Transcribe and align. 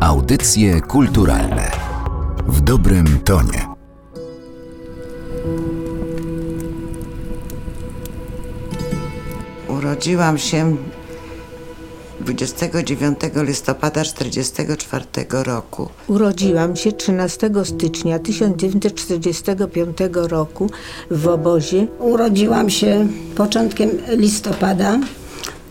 Audycje 0.00 0.80
kulturalne 0.80 1.70
w 2.46 2.60
dobrym 2.60 3.18
tonie. 3.24 3.66
Urodziłam 9.68 10.38
się 10.38 10.76
29 12.20 13.18
listopada 13.34 14.02
1944 14.02 15.04
roku. 15.30 15.88
Urodziłam 16.08 16.76
się 16.76 16.92
13 16.92 17.50
stycznia 17.64 18.18
1945 18.18 19.98
roku 20.12 20.70
w 21.10 21.28
obozie. 21.28 21.86
Urodziłam 21.98 22.70
się 22.70 23.08
początkiem 23.36 23.90
listopada 24.08 24.98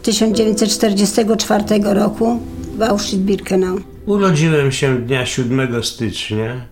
1944 0.03 1.63
roku 1.83 2.39
w 2.77 2.79
Auschwitz-Birkenau. 2.79 3.98
Urodziłem 4.09 4.71
się 4.71 4.97
dnia 4.97 5.25
7 5.25 5.83
stycznia 5.83 6.65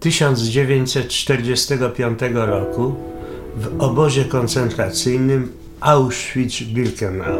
1945 0.00 2.18
roku 2.32 2.94
w 3.56 3.82
obozie 3.82 4.24
koncentracyjnym 4.24 5.52
Auschwitz-Birkenau. 5.80 7.38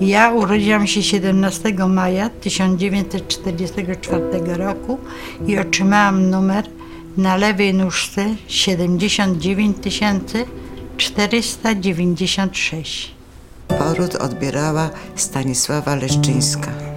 Ja 0.00 0.32
urodziłam 0.32 0.86
się 0.86 1.02
17 1.02 1.74
maja 1.88 2.30
1944 2.30 4.24
roku 4.56 4.98
i 5.46 5.58
otrzymałam 5.58 6.30
numer 6.30 6.64
na 7.16 7.36
lewej 7.36 7.74
nóżce 7.74 8.26
79 8.48 9.76
496. 10.96 13.14
Poród 13.68 14.14
odbierała 14.14 14.90
Stanisława 15.16 15.94
Leszczyńska. 15.94 16.87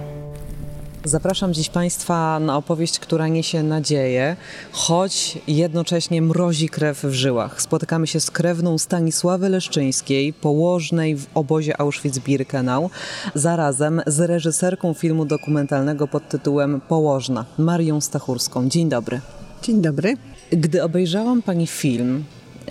Zapraszam 1.04 1.54
dziś 1.54 1.68
Państwa 1.68 2.40
na 2.40 2.56
opowieść, 2.56 2.98
która 2.98 3.28
niesie 3.28 3.62
nadzieję, 3.62 4.36
choć 4.72 5.38
jednocześnie 5.48 6.22
mrozi 6.22 6.68
krew 6.68 7.02
w 7.02 7.12
żyłach. 7.12 7.62
Spotykamy 7.62 8.06
się 8.06 8.20
z 8.20 8.30
krewną 8.30 8.78
Stanisławy 8.78 9.48
Leszczyńskiej, 9.48 10.32
położnej 10.32 11.16
w 11.16 11.26
obozie 11.34 11.80
Auschwitz-Birkenau, 11.80 12.90
zarazem 13.34 14.02
z 14.06 14.20
reżyserką 14.20 14.94
filmu 14.94 15.24
dokumentalnego 15.24 16.08
pod 16.08 16.28
tytułem 16.28 16.80
Położna, 16.80 17.44
Marią 17.58 18.00
Stachurską. 18.00 18.68
Dzień 18.68 18.88
dobry. 18.88 19.20
Dzień 19.62 19.82
dobry. 19.82 20.16
Gdy 20.50 20.82
obejrzałam 20.82 21.42
Pani 21.42 21.66
film, 21.66 22.24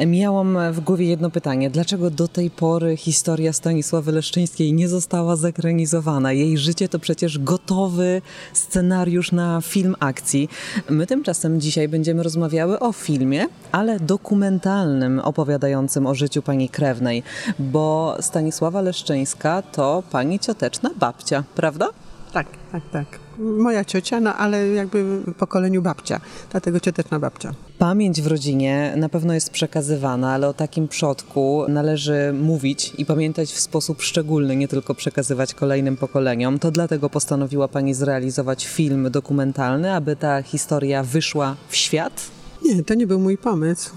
Miałam 0.07 0.57
w 0.71 0.79
głowie 0.79 1.05
jedno 1.05 1.29
pytanie. 1.29 1.69
Dlaczego 1.69 2.09
do 2.09 2.27
tej 2.27 2.49
pory 2.49 2.97
historia 2.97 3.53
Stanisławy 3.53 4.11
Leszczyńskiej 4.11 4.73
nie 4.73 4.89
została 4.89 5.35
zekranizowana? 5.35 6.33
Jej 6.33 6.57
życie 6.57 6.89
to 6.89 6.99
przecież 6.99 7.39
gotowy 7.39 8.21
scenariusz 8.53 9.31
na 9.31 9.61
film 9.61 9.95
akcji. 9.99 10.49
My 10.89 11.07
tymczasem 11.07 11.61
dzisiaj 11.61 11.87
będziemy 11.87 12.23
rozmawiały 12.23 12.79
o 12.79 12.91
filmie, 12.91 13.45
ale 13.71 13.99
dokumentalnym 13.99 15.19
opowiadającym 15.19 16.07
o 16.07 16.15
życiu 16.15 16.41
pani 16.41 16.69
krewnej, 16.69 17.23
bo 17.59 18.17
Stanisława 18.19 18.81
Leszczyńska 18.81 19.61
to 19.61 20.03
pani 20.11 20.39
cioteczna 20.39 20.89
babcia, 20.99 21.43
prawda? 21.55 21.89
Tak, 22.33 22.47
tak, 22.71 22.83
tak. 22.91 23.19
Moja 23.39 23.85
ciocia, 23.85 24.19
no 24.19 24.35
ale 24.35 24.67
jakby 24.67 25.03
w 25.03 25.33
pokoleniu 25.33 25.81
babcia, 25.81 26.21
dlatego 26.51 26.79
cioteczna 26.79 27.19
babcia. 27.19 27.53
Pamięć 27.77 28.21
w 28.21 28.27
rodzinie 28.27 28.93
na 28.97 29.09
pewno 29.09 29.33
jest 29.33 29.49
przekazywana, 29.49 30.33
ale 30.33 30.47
o 30.47 30.53
takim 30.53 30.87
przodku 30.87 31.65
należy 31.69 32.33
mówić 32.33 32.93
i 32.97 33.05
pamiętać 33.05 33.49
w 33.49 33.59
sposób 33.59 34.01
szczególny, 34.01 34.55
nie 34.55 34.67
tylko 34.67 34.95
przekazywać 34.95 35.53
kolejnym 35.53 35.97
pokoleniom. 35.97 36.59
To 36.59 36.71
dlatego 36.71 37.09
postanowiła 37.09 37.67
Pani 37.67 37.93
zrealizować 37.93 38.67
film 38.67 39.11
dokumentalny, 39.11 39.93
aby 39.93 40.15
ta 40.15 40.41
historia 40.41 41.03
wyszła 41.03 41.55
w 41.69 41.75
świat? 41.75 42.31
Nie, 42.65 42.83
to 42.83 42.93
nie 42.93 43.07
był 43.07 43.19
mój 43.19 43.37
pomysł. 43.37 43.91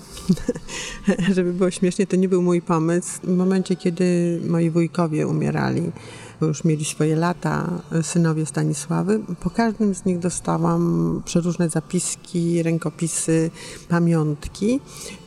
Żeby 1.35 1.53
było 1.53 1.71
śmiesznie, 1.71 2.07
to 2.07 2.17
nie 2.17 2.29
był 2.29 2.43
mój 2.43 2.63
pomysł. 2.63 3.21
W 3.25 3.37
momencie, 3.37 3.77
kiedy 3.77 4.41
moi 4.49 4.71
wujkowie 4.71 5.27
umierali, 5.27 5.93
już 6.41 6.65
mieli 6.65 6.85
swoje 6.85 7.17
lata, 7.17 7.71
synowie 8.03 8.47
Stanisławy, 8.47 9.21
po 9.41 9.51
każdym 9.51 9.95
z 9.95 10.05
nich 10.05 10.19
dostałam 10.19 11.23
przeróżne 11.25 11.69
zapiski, 11.69 12.63
rękopisy, 12.63 13.51
pamiątki. 13.89 14.81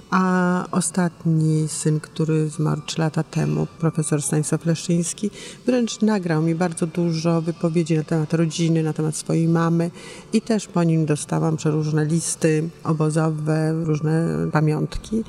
A 0.10 0.66
ostatni 0.72 1.68
syn, 1.68 2.00
który 2.00 2.50
zmarł 2.50 2.82
3 2.86 3.00
lata 3.02 3.24
temu, 3.24 3.68
profesor 3.80 4.22
Stanisław 4.22 4.66
Leszczyński, 4.66 5.32
wręcz 5.66 6.02
nagrał 6.02 6.42
mi 6.42 6.56
bardzo 6.56 6.88
dużo 6.88 7.42
wypowiedzi 7.42 7.98
na 7.98 8.04
temat 8.04 8.34
rodziny, 8.34 8.84
na 8.84 8.94
temat 8.94 9.16
swojej 9.16 9.48
mamy 9.48 9.92
i 10.34 10.42
też 10.42 10.68
po 10.68 10.84
nim 10.84 11.06
dostałam 11.06 11.58
przeróżne 11.58 12.06
listy 12.06 12.70
obozowe, 12.84 13.84
różne 13.84 14.28
pamiątki. 14.52 15.24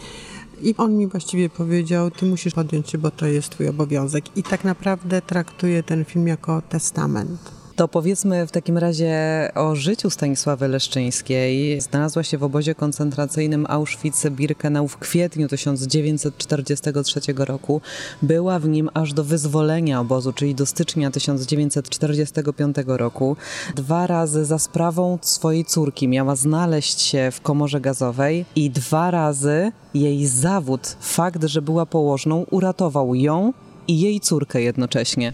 I 0.62 0.74
on 0.76 0.96
mi 0.96 1.06
właściwie 1.06 1.48
powiedział, 1.48 2.10
ty 2.10 2.26
musisz 2.26 2.54
podjąć 2.54 2.90
się, 2.90 2.98
bo 2.98 3.10
to 3.10 3.26
jest 3.26 3.50
twój 3.50 3.68
obowiązek. 3.68 4.36
I 4.36 4.42
tak 4.42 4.64
naprawdę 4.64 5.22
traktuję 5.22 5.82
ten 5.82 6.04
film 6.04 6.26
jako 6.26 6.62
testament. 6.68 7.57
To 7.78 7.88
powiedzmy 7.88 8.46
w 8.46 8.50
takim 8.50 8.78
razie 8.78 9.14
o 9.54 9.74
życiu 9.74 10.10
Stanisławy 10.10 10.68
Leszczyńskiej. 10.68 11.80
Znalazła 11.80 12.22
się 12.22 12.38
w 12.38 12.42
obozie 12.42 12.74
koncentracyjnym 12.74 13.66
Auschwitz-Birkenau 13.66 14.88
w 14.88 14.96
kwietniu 14.96 15.48
1943 15.48 17.20
roku. 17.36 17.80
Była 18.22 18.58
w 18.58 18.68
nim 18.68 18.90
aż 18.94 19.12
do 19.12 19.24
wyzwolenia 19.24 20.00
obozu, 20.00 20.32
czyli 20.32 20.54
do 20.54 20.66
stycznia 20.66 21.10
1945 21.10 22.76
roku. 22.86 23.36
Dwa 23.76 24.06
razy 24.06 24.44
za 24.44 24.58
sprawą 24.58 25.18
swojej 25.22 25.64
córki 25.64 26.08
miała 26.08 26.36
znaleźć 26.36 27.00
się 27.00 27.30
w 27.32 27.40
komorze 27.40 27.80
gazowej 27.80 28.44
i 28.56 28.70
dwa 28.70 29.10
razy 29.10 29.72
jej 29.94 30.26
zawód, 30.26 30.96
fakt, 31.00 31.44
że 31.44 31.62
była 31.62 31.86
położną, 31.86 32.46
uratował 32.50 33.14
ją 33.14 33.52
i 33.88 34.00
jej 34.00 34.20
córkę 34.20 34.62
jednocześnie. 34.62 35.32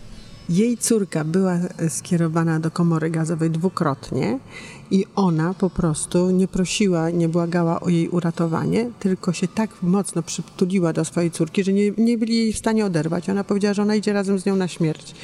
Jej 0.48 0.78
córka 0.78 1.24
była 1.24 1.58
skierowana 1.88 2.60
do 2.60 2.70
komory 2.70 3.10
gazowej 3.10 3.50
dwukrotnie 3.50 4.38
i 4.90 5.06
ona 5.16 5.54
po 5.54 5.70
prostu 5.70 6.30
nie 6.30 6.48
prosiła, 6.48 7.10
nie 7.10 7.28
błagała 7.28 7.80
o 7.80 7.88
jej 7.88 8.08
uratowanie, 8.08 8.90
tylko 9.00 9.32
się 9.32 9.48
tak 9.48 9.70
mocno 9.82 10.22
przytuliła 10.22 10.92
do 10.92 11.04
swojej 11.04 11.30
córki, 11.30 11.64
że 11.64 11.72
nie, 11.72 11.90
nie 11.98 12.18
byli 12.18 12.36
jej 12.36 12.52
w 12.52 12.58
stanie 12.58 12.86
oderwać. 12.86 13.30
Ona 13.30 13.44
powiedziała, 13.44 13.74
że 13.74 13.82
ona 13.82 13.94
idzie 13.94 14.12
razem 14.12 14.38
z 14.38 14.46
nią 14.46 14.56
na 14.56 14.68
śmierć. 14.68 15.14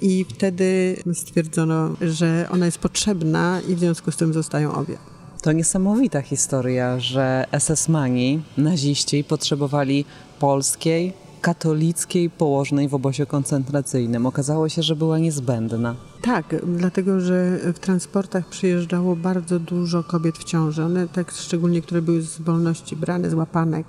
I 0.00 0.26
wtedy 0.28 0.96
stwierdzono, 1.14 1.90
że 2.00 2.48
ona 2.50 2.66
jest 2.66 2.78
potrzebna 2.78 3.60
i 3.68 3.74
w 3.74 3.78
związku 3.78 4.10
z 4.10 4.16
tym 4.16 4.32
zostają 4.32 4.74
obie. 4.74 4.96
To 5.42 5.52
niesamowita 5.52 6.22
historia, 6.22 7.00
że 7.00 7.46
SS-mani, 7.52 8.42
naziści 8.56 9.24
potrzebowali 9.24 10.04
polskiej, 10.38 11.12
katolickiej 11.44 12.30
położnej 12.30 12.88
w 12.88 12.94
obozie 12.94 13.26
koncentracyjnym. 13.26 14.26
Okazało 14.26 14.68
się, 14.68 14.82
że 14.82 14.96
była 14.96 15.18
niezbędna. 15.18 15.94
Tak, 16.22 16.56
dlatego 16.66 17.20
że 17.20 17.58
w 17.74 17.78
transportach 17.78 18.48
przyjeżdżało 18.48 19.16
bardzo 19.16 19.58
dużo 19.58 20.02
kobiet 20.02 20.38
w 20.38 20.44
ciąży. 20.44 20.84
One, 20.84 21.08
tak 21.08 21.30
szczególnie, 21.30 21.82
które 21.82 22.02
były 22.02 22.22
z 22.22 22.40
wolności 22.40 22.96
brane, 22.96 23.30
z 23.30 23.34
łapanek, 23.34 23.86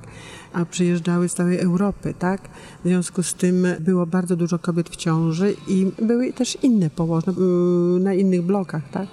a 0.54 0.66
przyjeżdżały 0.66 1.30
z 1.30 1.34
całej 1.34 1.60
Europy, 1.60 2.14
tak? 2.20 2.42
W 2.84 2.88
związku 2.88 3.24
z 3.24 3.34
tym 3.34 3.68
było 3.80 4.06
bardzo 4.06 4.36
dużo 4.36 4.60
kobiet 4.60 4.90
w 4.90 4.96
ciąży 4.96 5.56
i 5.68 5.92
były 6.02 6.34
też 6.34 6.58
inne 6.64 6.90
położne 6.90 7.34
mm, 7.34 8.04
na 8.04 8.14
innych 8.14 8.42
blokach, 8.42 8.90
tak? 8.92 9.08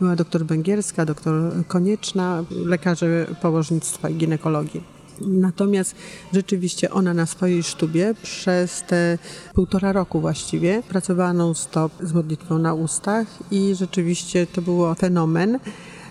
Była 0.00 0.16
doktor 0.16 0.46
Węgierska, 0.46 1.04
doktor 1.04 1.34
Konieczna, 1.68 2.44
lekarze 2.50 3.26
położnictwa 3.42 4.08
i 4.08 4.14
ginekologii. 4.14 4.97
Natomiast 5.20 5.94
rzeczywiście 6.32 6.90
ona 6.90 7.14
na 7.14 7.26
swojej 7.26 7.62
sztubie 7.62 8.14
przez 8.22 8.82
te 8.82 9.18
półtora 9.54 9.92
roku 9.92 10.20
właściwie 10.20 10.82
pracowała 10.88 11.32
non-stop 11.32 11.92
z 12.02 12.12
modlitwą 12.12 12.58
na 12.58 12.74
ustach 12.74 13.26
i 13.50 13.74
rzeczywiście 13.74 14.46
to 14.46 14.62
było 14.62 14.94
fenomen 14.94 15.58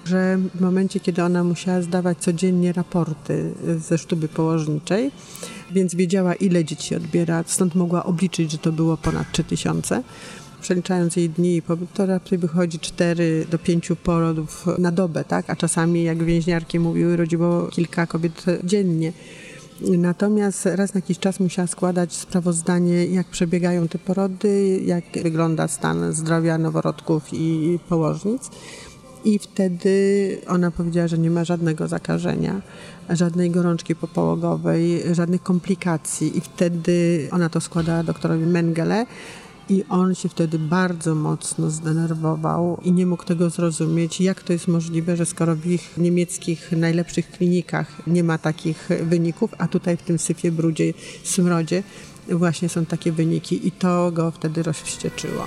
że 0.07 0.37
w 0.55 0.61
momencie, 0.61 0.99
kiedy 0.99 1.23
ona 1.23 1.43
musiała 1.43 1.81
zdawać 1.81 2.17
codziennie 2.17 2.73
raporty 2.73 3.53
ze 3.77 3.97
sztuby 3.97 4.27
położniczej, 4.27 5.11
więc 5.71 5.95
wiedziała, 5.95 6.35
ile 6.35 6.65
dzieci 6.65 6.95
odbiera, 6.95 7.43
stąd 7.47 7.75
mogła 7.75 8.03
obliczyć, 8.03 8.51
że 8.51 8.57
to 8.57 8.71
było 8.71 8.97
ponad 8.97 9.31
3000 9.31 10.03
przeliczając 10.61 11.15
jej 11.15 11.29
dni, 11.29 11.61
to 11.93 12.05
raczej 12.05 12.37
wychodzi 12.37 12.79
4 12.79 13.45
do 13.51 13.59
5 13.59 13.91
porodów 14.03 14.65
na 14.77 14.91
dobę, 14.91 15.23
tak? 15.23 15.49
a 15.49 15.55
czasami, 15.55 16.03
jak 16.03 16.23
więźniarki 16.23 16.79
mówiły, 16.79 17.17
rodziło 17.17 17.67
kilka 17.67 18.07
kobiet 18.07 18.45
dziennie. 18.63 19.13
Natomiast 19.81 20.65
raz 20.65 20.93
na 20.93 20.97
jakiś 20.97 21.19
czas 21.19 21.39
musiała 21.39 21.67
składać 21.67 22.13
sprawozdanie, 22.13 23.05
jak 23.05 23.27
przebiegają 23.27 23.87
te 23.87 23.99
porody, 23.99 24.81
jak 24.85 25.03
wygląda 25.23 25.67
stan 25.67 26.13
zdrowia 26.13 26.57
noworodków 26.57 27.23
i 27.33 27.79
położnic. 27.89 28.49
I 29.25 29.39
wtedy 29.39 30.37
ona 30.47 30.71
powiedziała, 30.71 31.07
że 31.07 31.17
nie 31.17 31.29
ma 31.29 31.43
żadnego 31.43 31.87
zakażenia, 31.87 32.61
żadnej 33.09 33.51
gorączki 33.51 33.95
popołogowej, 33.95 35.03
żadnych 35.11 35.43
komplikacji. 35.43 36.37
I 36.37 36.41
wtedy 36.41 37.27
ona 37.31 37.49
to 37.49 37.61
składała 37.61 38.03
doktorowi 38.03 38.45
Mengele 38.45 39.05
I 39.69 39.83
on 39.89 40.15
się 40.15 40.29
wtedy 40.29 40.59
bardzo 40.59 41.15
mocno 41.15 41.69
zdenerwował 41.69 42.79
i 42.83 42.91
nie 42.91 43.05
mógł 43.05 43.23
tego 43.23 43.49
zrozumieć, 43.49 44.21
jak 44.21 44.43
to 44.43 44.53
jest 44.53 44.67
możliwe, 44.67 45.17
że 45.17 45.25
skoro 45.25 45.55
w 45.55 45.65
ich 45.65 45.97
niemieckich 45.97 46.71
najlepszych 46.71 47.31
klinikach 47.31 48.07
nie 48.07 48.23
ma 48.23 48.37
takich 48.37 48.89
wyników, 49.01 49.51
a 49.57 49.67
tutaj 49.67 49.97
w 49.97 50.01
tym 50.01 50.19
syfie, 50.19 50.51
brudzie, 50.51 50.93
smrodzie 51.23 51.83
właśnie 52.29 52.69
są 52.69 52.85
takie 52.85 53.11
wyniki 53.11 53.67
i 53.67 53.71
to 53.71 54.11
go 54.11 54.31
wtedy 54.31 54.63
rozwścieczyło. 54.63 55.43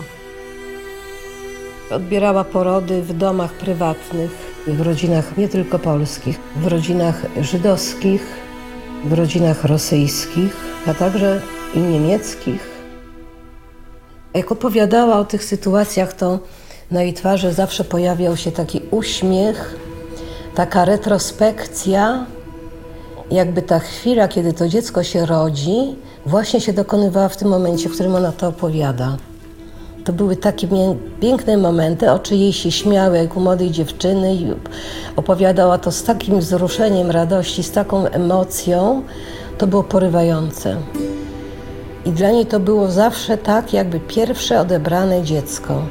Odbierała 1.91 2.45
porody 2.45 3.03
w 3.03 3.13
domach 3.13 3.53
prywatnych, 3.53 4.31
w 4.67 4.81
rodzinach 4.81 5.39
nie 5.39 5.49
tylko 5.49 5.79
polskich, 5.79 6.41
w 6.57 6.67
rodzinach 6.67 7.27
żydowskich, 7.41 8.23
w 9.05 9.13
rodzinach 9.13 9.65
rosyjskich, 9.65 10.57
a 10.87 10.95
także 10.95 11.43
i 11.75 11.79
niemieckich. 11.79 12.70
Jak 14.35 14.53
opowiadała 14.53 15.19
o 15.19 15.25
tych 15.25 15.45
sytuacjach, 15.45 16.13
to 16.13 16.39
na 16.91 17.03
jej 17.03 17.15
twarzy 17.15 17.53
zawsze 17.53 17.85
pojawiał 17.85 18.37
się 18.37 18.53
taki 18.53 18.81
uśmiech, 18.91 19.77
taka 20.55 20.85
retrospekcja, 20.85 22.27
jakby 23.31 23.63
ta 23.63 23.79
chwila, 23.79 24.29
kiedy 24.29 24.53
to 24.53 24.69
dziecko 24.69 25.03
się 25.03 25.27
rodzi, 25.27 25.97
właśnie 26.27 26.61
się 26.61 26.73
dokonywała 26.73 27.29
w 27.29 27.37
tym 27.37 27.49
momencie, 27.49 27.89
w 27.89 27.93
którym 27.93 28.15
ona 28.15 28.33
to 28.33 28.49
opowiada. 28.49 29.17
To 30.05 30.13
były 30.13 30.37
takie 30.37 30.69
piękne 31.21 31.57
momenty, 31.57 32.11
oczy 32.11 32.37
jej 32.37 32.53
się 32.53 32.73
śmiały 32.73 33.17
jak 33.19 33.37
u 33.37 33.41
młodej 33.41 33.71
dziewczyny 33.71 34.35
i 34.35 34.47
opowiadała 35.17 35.79
to 35.79 35.93
z 35.93 36.03
takim 36.03 36.39
wzruszeniem 36.39 37.11
radości, 37.11 37.63
z 37.63 37.71
taką 37.71 38.07
emocją. 38.07 39.03
To 39.59 39.67
było 39.67 39.85
porywające. 39.85 40.77
I 42.05 42.11
dla 42.11 42.31
niej 42.31 42.47
to 42.47 42.61
było 42.61 42.91
zawsze 42.91 43.39
tak, 43.39 43.73
jakby 43.73 44.01
pierwsze 44.01 44.61
odebrane 44.61 45.23
dziecko. 45.23 45.83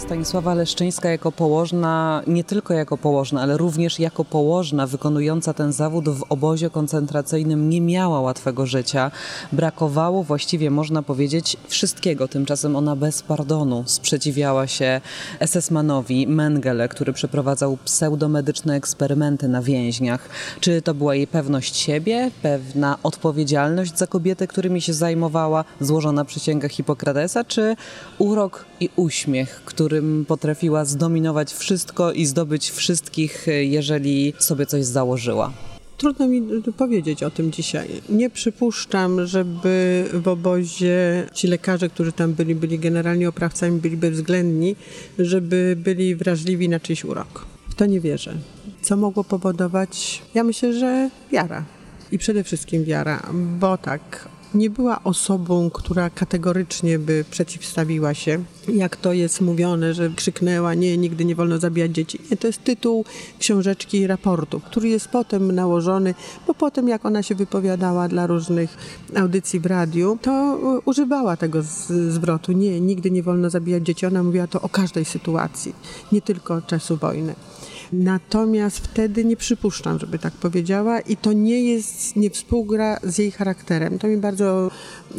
Stanisława 0.00 0.54
Leszczyńska 0.54 1.10
jako 1.10 1.32
położna, 1.32 2.22
nie 2.26 2.44
tylko 2.44 2.74
jako 2.74 2.96
położna, 2.98 3.42
ale 3.42 3.56
również 3.56 3.98
jako 3.98 4.24
położna 4.24 4.86
wykonująca 4.86 5.54
ten 5.54 5.72
zawód 5.72 6.08
w 6.08 6.24
obozie 6.28 6.70
koncentracyjnym 6.70 7.70
nie 7.70 7.80
miała 7.80 8.20
łatwego 8.20 8.66
życia. 8.66 9.10
Brakowało 9.52 10.22
właściwie, 10.22 10.70
można 10.70 11.02
powiedzieć, 11.02 11.56
wszystkiego. 11.68 12.28
Tymczasem 12.28 12.76
ona 12.76 12.96
bez 12.96 13.22
pardonu 13.22 13.82
sprzeciwiała 13.86 14.66
się 14.66 15.00
SS-manowi 15.40 16.26
Mengele, 16.26 16.88
który 16.88 17.12
przeprowadzał 17.12 17.78
pseudomedyczne 17.84 18.76
eksperymenty 18.76 19.48
na 19.48 19.62
więźniach. 19.62 20.28
Czy 20.60 20.82
to 20.82 20.94
była 20.94 21.14
jej 21.14 21.26
pewność 21.26 21.76
siebie, 21.76 22.30
pewna 22.42 22.98
odpowiedzialność 23.02 23.98
za 23.98 24.06
kobiety, 24.06 24.46
którymi 24.46 24.80
się 24.80 24.94
zajmowała, 24.94 25.64
złożona 25.80 26.24
przysięga 26.24 26.68
Hipokratesa, 26.68 27.44
czy 27.44 27.76
urok 28.18 28.64
i 28.80 28.90
uśmiech, 28.96 29.62
którym 29.90 30.24
potrafiła 30.28 30.84
zdominować 30.84 31.52
wszystko 31.52 32.12
i 32.12 32.26
zdobyć 32.26 32.70
wszystkich, 32.70 33.46
jeżeli 33.60 34.32
sobie 34.38 34.66
coś 34.66 34.84
założyła. 34.84 35.52
Trudno 35.96 36.28
mi 36.28 36.42
powiedzieć 36.76 37.22
o 37.22 37.30
tym 37.30 37.52
dzisiaj. 37.52 37.88
Nie 38.08 38.30
przypuszczam, 38.30 39.26
żeby 39.26 40.04
w 40.12 40.28
obozie 40.28 41.26
ci 41.34 41.46
lekarze, 41.46 41.88
którzy 41.88 42.12
tam 42.12 42.32
byli, 42.32 42.54
byli 42.54 42.78
generalnie 42.78 43.28
oprawcami, 43.28 43.80
byli 43.80 43.96
bezwzględni, 43.96 44.76
żeby 45.18 45.76
byli 45.78 46.16
wrażliwi 46.16 46.68
na 46.68 46.80
czyjś 46.80 47.04
urok. 47.04 47.46
W 47.68 47.74
to 47.74 47.86
nie 47.86 48.00
wierzę. 48.00 48.34
Co 48.82 48.96
mogło 48.96 49.24
powodować? 49.24 50.22
Ja 50.34 50.44
myślę, 50.44 50.72
że 50.72 51.10
wiara. 51.32 51.64
I 52.12 52.18
przede 52.18 52.44
wszystkim 52.44 52.84
wiara, 52.84 53.22
bo 53.58 53.78
tak, 53.78 54.28
nie 54.54 54.70
była 54.70 55.04
osobą, 55.04 55.70
która 55.70 56.10
kategorycznie 56.10 56.98
by 56.98 57.24
przeciwstawiła 57.30 58.14
się, 58.14 58.44
jak 58.68 58.96
to 58.96 59.12
jest 59.12 59.40
mówione, 59.40 59.94
że 59.94 60.10
krzyknęła, 60.16 60.74
nie, 60.74 60.98
nigdy 60.98 61.24
nie 61.24 61.34
wolno 61.34 61.58
zabijać 61.58 61.92
dzieci. 61.92 62.18
Nie, 62.30 62.36
to 62.36 62.46
jest 62.46 62.64
tytuł 62.64 63.04
książeczki 63.38 63.98
i 63.98 64.06
raportu, 64.06 64.60
który 64.60 64.88
jest 64.88 65.08
potem 65.08 65.52
nałożony, 65.52 66.14
bo 66.46 66.54
potem 66.54 66.88
jak 66.88 67.04
ona 67.04 67.22
się 67.22 67.34
wypowiadała 67.34 68.08
dla 68.08 68.26
różnych 68.26 68.76
audycji 69.16 69.60
w 69.60 69.66
radiu, 69.66 70.18
to 70.22 70.58
używała 70.84 71.36
tego 71.36 71.62
zwrotu, 72.08 72.52
nie, 72.52 72.80
nigdy 72.80 73.10
nie 73.10 73.22
wolno 73.22 73.50
zabijać 73.50 73.82
dzieci. 73.82 74.06
Ona 74.06 74.22
mówiła 74.22 74.46
to 74.46 74.60
o 74.60 74.68
każdej 74.68 75.04
sytuacji, 75.04 75.74
nie 76.12 76.22
tylko 76.22 76.62
czasu 76.62 76.96
wojny. 76.96 77.34
Natomiast 77.92 78.78
wtedy 78.78 79.24
nie 79.24 79.36
przypuszczam, 79.36 79.98
żeby 79.98 80.18
tak 80.18 80.32
powiedziała 80.32 81.00
i 81.00 81.16
to 81.16 81.32
nie 81.32 81.62
jest, 81.62 82.16
nie 82.16 82.30
współgra 82.30 82.98
z 83.02 83.18
jej 83.18 83.30
charakterem. 83.30 83.98
To 83.98 84.06
mi 84.06 84.16
bardzo 84.16 84.70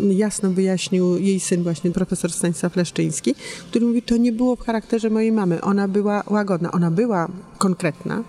jasno 0.10 0.52
wyjaśnił 0.52 1.18
jej 1.18 1.40
syn 1.40 1.64
właśnie, 1.64 1.92
profesor 1.92 2.32
Stanisław 2.32 2.76
Leszczyński, 2.76 3.36
który 3.70 3.86
mówi, 3.86 4.02
to 4.02 4.18
nie 4.18 4.32
było 4.32 4.56
w 4.56 4.66
charakterze 4.66 5.10
mojej 5.10 5.32
mamy. 5.32 5.62
Ona 5.62 5.88
była 5.88 6.24
łagodna, 6.30 6.72
ona 6.72 6.92
była 6.92 7.28
konkretna, 7.58 8.24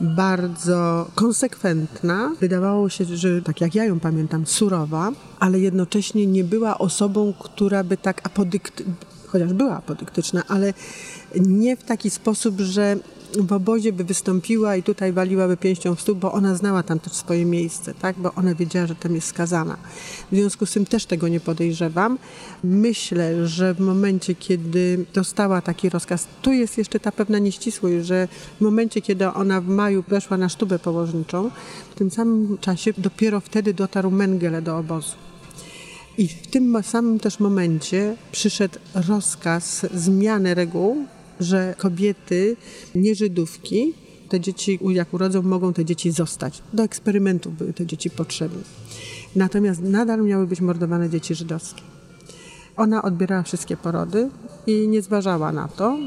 bardzo 0.00 1.10
konsekwentna. 1.14 2.32
Wydawało 2.40 2.88
się, 2.88 3.04
że 3.04 3.42
tak 3.42 3.60
jak 3.60 3.74
ja 3.74 3.84
ją 3.84 4.00
pamiętam, 4.00 4.46
surowa, 4.46 5.12
ale 5.38 5.60
jednocześnie 5.60 6.26
nie 6.26 6.44
była 6.44 6.78
osobą, 6.78 7.34
która 7.38 7.84
by 7.84 7.96
tak 7.96 8.20
apodykt, 8.26 8.82
chociaż 9.26 9.52
była 9.52 9.76
apodyktyczna, 9.76 10.42
ale 10.48 10.74
nie 11.40 11.76
w 11.76 11.84
taki 11.84 12.10
sposób, 12.10 12.60
że 12.60 12.96
w 13.38 13.52
obozie 13.52 13.92
by 13.92 14.04
wystąpiła 14.04 14.76
i 14.76 14.82
tutaj 14.82 15.12
waliłaby 15.12 15.56
pięścią 15.56 15.94
w 15.94 16.00
stół, 16.00 16.14
bo 16.16 16.32
ona 16.32 16.54
znała 16.54 16.82
tam 16.82 17.00
też 17.00 17.12
swoje 17.12 17.44
miejsce, 17.44 17.94
tak? 17.94 18.16
bo 18.18 18.34
ona 18.34 18.54
wiedziała, 18.54 18.86
że 18.86 18.94
tam 18.94 19.14
jest 19.14 19.26
skazana. 19.26 19.76
W 20.32 20.36
związku 20.36 20.66
z 20.66 20.72
tym 20.72 20.86
też 20.86 21.06
tego 21.06 21.28
nie 21.28 21.40
podejrzewam. 21.40 22.18
Myślę, 22.64 23.48
że 23.48 23.74
w 23.74 23.80
momencie, 23.80 24.34
kiedy 24.34 25.04
dostała 25.14 25.62
taki 25.62 25.90
rozkaz, 25.90 26.26
tu 26.42 26.52
jest 26.52 26.78
jeszcze 26.78 27.00
ta 27.00 27.12
pewna 27.12 27.38
nieścisłość, 27.38 28.06
że 28.06 28.28
w 28.58 28.60
momencie, 28.60 29.02
kiedy 29.02 29.28
ona 29.28 29.60
w 29.60 29.68
maju 29.68 30.04
weszła 30.08 30.36
na 30.36 30.48
sztubę 30.48 30.78
położniczą, 30.78 31.50
w 31.90 31.94
tym 31.94 32.10
samym 32.10 32.58
czasie 32.58 32.92
dopiero 32.98 33.40
wtedy 33.40 33.74
dotarł 33.74 34.10
Mengele 34.10 34.62
do 34.62 34.78
obozu. 34.78 35.14
I 36.18 36.28
w 36.28 36.46
tym 36.46 36.82
samym 36.82 37.18
też 37.18 37.40
momencie 37.40 38.16
przyszedł 38.32 38.78
rozkaz 38.94 39.86
zmiany 39.94 40.54
reguł 40.54 41.06
że 41.40 41.74
kobiety, 41.78 42.56
nie 42.94 43.14
Żydówki, 43.14 43.94
te 44.28 44.40
dzieci, 44.40 44.78
jak 44.88 45.14
urodzą, 45.14 45.42
mogą 45.42 45.72
te 45.72 45.84
dzieci 45.84 46.10
zostać. 46.10 46.62
Do 46.72 46.82
eksperymentów 46.82 47.56
były 47.56 47.72
te 47.72 47.86
dzieci 47.86 48.10
potrzebne. 48.10 48.62
Natomiast 49.36 49.82
nadal 49.82 50.22
miały 50.22 50.46
być 50.46 50.60
mordowane 50.60 51.10
dzieci 51.10 51.34
żydowskie. 51.34 51.82
Ona 52.76 53.02
odbierała 53.02 53.42
wszystkie 53.42 53.76
porody 53.76 54.28
i 54.66 54.88
nie 54.88 55.02
zważała 55.02 55.52
na 55.52 55.68
to. 55.68 55.98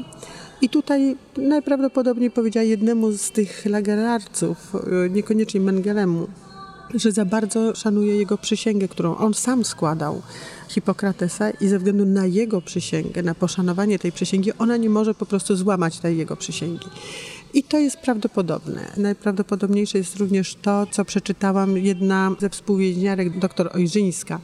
I 0.60 0.68
tutaj 0.68 1.16
najprawdopodobniej 1.36 2.30
powiedziała 2.30 2.64
jednemu 2.64 3.12
z 3.12 3.30
tych 3.30 3.66
lagerarców, 3.66 4.72
niekoniecznie 5.10 5.60
Mengelemu, 5.60 6.26
że 6.94 7.12
za 7.12 7.24
bardzo 7.24 7.74
szanuje 7.74 8.16
jego 8.16 8.38
przysięgę, 8.38 8.88
którą 8.88 9.16
on 9.16 9.34
sam 9.34 9.64
składał 9.64 10.22
Hipokratesa 10.68 11.50
i 11.50 11.68
ze 11.68 11.78
względu 11.78 12.06
na 12.06 12.26
jego 12.26 12.60
przysięgę, 12.60 13.22
na 13.22 13.34
poszanowanie 13.34 13.98
tej 13.98 14.12
przysięgi, 14.12 14.52
ona 14.58 14.76
nie 14.76 14.90
może 14.90 15.14
po 15.14 15.26
prostu 15.26 15.56
złamać 15.56 15.98
tej 15.98 16.18
jego 16.18 16.36
przysięgi. 16.36 16.86
I 17.54 17.62
to 17.62 17.78
jest 17.78 17.96
prawdopodobne. 17.96 18.92
Najprawdopodobniejsze 18.96 19.98
jest 19.98 20.16
również 20.16 20.54
to, 20.54 20.86
co 20.90 21.04
przeczytałam. 21.04 21.78
Jedna 21.78 22.36
ze 22.40 22.50
współwięźniarek, 22.50 23.38
doktor 23.38 23.70
Ojrzyńska, 23.74 24.40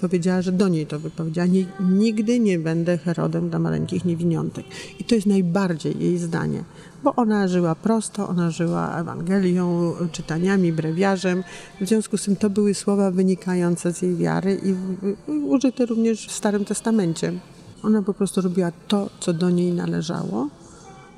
powiedziała, 0.00 0.42
że 0.42 0.52
do 0.52 0.68
niej 0.68 0.86
to 0.86 1.00
wypowiedziała. 1.00 1.48
Nigdy 1.80 2.40
nie 2.40 2.58
będę 2.58 2.98
Herodem 2.98 3.50
dla 3.50 3.58
maleńkich 3.58 4.04
niewiniątek. 4.04 4.66
I 4.98 5.04
to 5.04 5.14
jest 5.14 5.26
najbardziej 5.26 5.98
jej 6.00 6.18
zdanie 6.18 6.64
bo 7.04 7.14
ona 7.16 7.48
żyła 7.48 7.74
prosto, 7.74 8.28
ona 8.28 8.50
żyła 8.50 8.96
Ewangelią, 8.96 9.92
czytaniami, 10.12 10.72
brewiarzem. 10.72 11.44
W 11.80 11.88
związku 11.88 12.16
z 12.16 12.24
tym 12.24 12.36
to 12.36 12.50
były 12.50 12.74
słowa 12.74 13.10
wynikające 13.10 13.92
z 13.92 14.02
jej 14.02 14.16
wiary 14.16 14.60
i 14.64 14.74
użyte 15.30 15.86
również 15.86 16.26
w 16.26 16.32
Starym 16.32 16.64
Testamencie. 16.64 17.32
Ona 17.82 18.02
po 18.02 18.14
prostu 18.14 18.40
robiła 18.40 18.72
to, 18.88 19.10
co 19.20 19.32
do 19.32 19.50
niej 19.50 19.72
należało, 19.72 20.48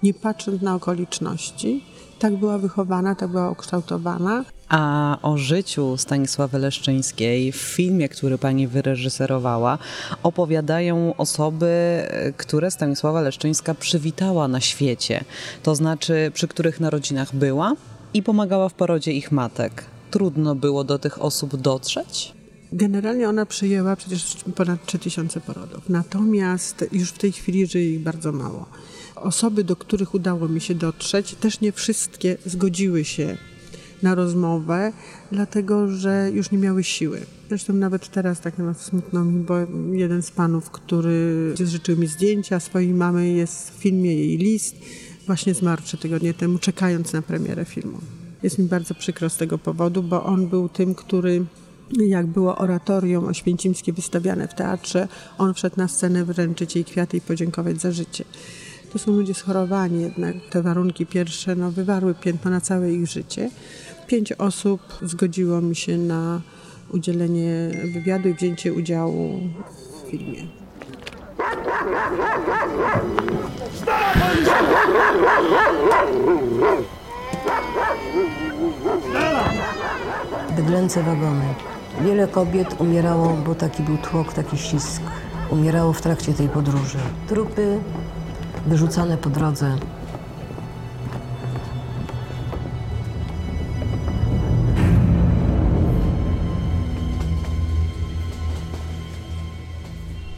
nie 0.03 0.15
patrząc 0.15 0.63
na 0.63 0.75
okoliczności. 0.75 1.85
Tak 2.19 2.37
była 2.37 2.59
wychowana, 2.59 3.15
tak 3.15 3.31
była 3.31 3.51
ukształtowana. 3.51 4.45
A 4.69 5.19
o 5.23 5.39
życiu 5.39 5.97
Stanisławy 5.97 6.59
Leszczyńskiej 6.59 7.53
w 7.53 7.57
filmie, 7.57 8.09
który 8.09 8.39
pani 8.39 8.69
wyreżyserowała, 8.69 9.79
opowiadają 10.23 11.17
osoby, 11.17 12.03
które 12.37 12.71
Stanisława 12.71 13.21
Leszczyńska 13.21 13.75
przywitała 13.75 14.49
na 14.49 14.61
świecie. 14.61 15.25
To 15.63 15.75
znaczy, 15.75 16.31
przy 16.35 16.49
których 16.49 16.81
narodzinach 16.81 17.35
była 17.35 17.75
i 18.15 18.23
pomagała 18.23 18.69
w 18.69 18.75
porodzie 18.75 19.13
ich 19.13 19.33
matek. 19.33 19.85
Trudno 20.11 20.55
było 20.55 20.85
do 20.85 20.99
tych 20.99 21.23
osób 21.23 21.57
dotrzeć? 21.57 22.33
Generalnie 22.73 23.29
ona 23.29 23.47
przyjęła 23.47 23.97
przecież 23.97 24.37
ponad 24.55 24.87
3000 24.87 25.41
porodów, 25.41 25.89
natomiast 25.89 26.85
już 26.93 27.11
w 27.11 27.19
tej 27.19 27.33
chwili 27.33 27.67
żyje 27.67 27.95
ich 27.95 28.03
bardzo 28.03 28.33
mało. 28.33 28.67
Osoby, 29.17 29.65
do 29.65 29.77
których 29.77 30.15
udało 30.15 30.49
mi 30.49 30.61
się 30.61 30.75
dotrzeć, 30.75 31.35
też 31.35 31.61
nie 31.61 31.73
wszystkie 31.73 32.37
zgodziły 32.47 33.05
się 33.05 33.37
na 34.03 34.15
rozmowę, 34.15 34.93
dlatego 35.33 35.89
że 35.89 36.31
już 36.35 36.51
nie 36.51 36.59
miały 36.59 36.85
siły. 36.85 37.21
Zresztą 37.49 37.73
nawet 37.73 38.09
teraz 38.09 38.41
tak 38.41 38.59
na 38.59 38.75
smutno 38.75 39.25
mi, 39.25 39.45
bo 39.45 39.55
jeden 39.93 40.23
z 40.23 40.31
panów, 40.31 40.71
który 40.71 41.55
życzył 41.65 41.97
mi 41.97 42.07
zdjęcia 42.07 42.61
swojej 42.61 42.95
mamy, 42.95 43.29
jest 43.29 43.71
w 43.71 43.75
filmie 43.75 44.15
jej 44.15 44.37
list, 44.37 44.77
właśnie 45.27 45.55
zmarł 45.55 45.83
trzy 45.83 45.97
tygodnie 45.97 46.35
temu, 46.35 46.59
czekając 46.59 47.13
na 47.13 47.23
premierę 47.23 47.65
filmu. 47.65 47.99
Jest 48.43 48.59
mi 48.59 48.65
bardzo 48.65 48.95
przykro 48.95 49.31
z 49.31 49.37
tego 49.37 49.59
powodu, 49.59 50.03
bo 50.03 50.25
on 50.25 50.47
był 50.47 50.69
tym, 50.69 50.95
który 50.95 51.45
jak 52.07 52.27
było 52.27 52.57
oratorium 52.57 53.25
oświęcimskie 53.25 53.93
wystawiane 53.93 54.49
w 54.49 54.55
teatrze, 54.55 55.09
on 55.39 55.55
wszedł 55.55 55.77
na 55.77 55.89
scenę 55.89 56.25
wręczyć 56.25 56.75
jej 56.75 56.85
kwiaty 56.85 57.17
i 57.17 57.21
podziękować 57.21 57.81
za 57.81 57.93
życie. 57.93 58.25
To 58.93 58.99
są 58.99 59.13
ludzie 59.13 59.35
schorowani 59.35 60.03
jednak. 60.03 60.37
Te 60.51 60.63
warunki 60.63 61.07
pierwsze 61.07 61.57
no, 61.57 61.71
wywarły 61.71 62.15
piętno 62.15 62.51
na 62.51 62.61
całe 62.61 62.93
ich 62.93 63.07
życie. 63.07 63.51
Pięć 64.07 64.33
osób 64.33 64.81
zgodziło 65.03 65.61
mi 65.61 65.77
się 65.77 65.99
na 65.99 66.41
udzielenie 66.93 67.71
wywiadu 67.95 68.29
i 68.29 68.35
wzięcie 68.35 68.73
udziału 68.73 69.41
w 70.05 70.11
filmie. 70.11 70.47
Bydlęce 80.57 81.03
wagony. 81.03 81.45
Wiele 82.01 82.29
kobiet 82.29 82.81
umierało, 82.81 83.37
bo 83.47 83.55
taki 83.55 83.83
był 83.83 83.99
tłok, 83.99 84.33
taki 84.33 84.59
ścisk. 84.59 85.03
Umierało 85.51 85.93
w 85.93 86.01
trakcie 86.01 86.33
tej 86.33 86.49
podróży. 86.49 86.99
Trupy 87.29 87.81
wyrzucane 88.67 89.19
po 89.19 89.31
drodze. 89.31 89.77